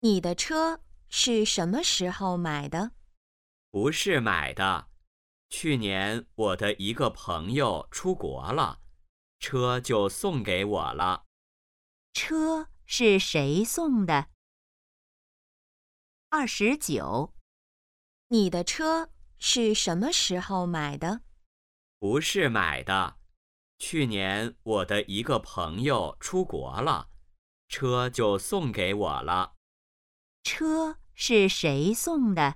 [0.00, 2.92] 你的车是什么时候买的？
[3.68, 4.88] 不是买的，
[5.50, 8.80] 去年我的一个朋友出国了，
[9.40, 11.26] 车就送给我了。
[12.12, 14.28] 车是谁送的？
[16.28, 17.34] 二十九，
[18.28, 19.10] 你的车
[19.40, 21.22] 是什么时候买的？
[21.98, 23.18] 不是买的，
[23.78, 27.10] 去年我的一个朋友出国了，
[27.68, 29.56] 车就送给我了。
[30.48, 32.54] 车是谁送的？